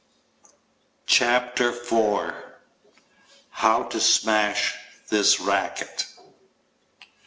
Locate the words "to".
3.83-3.99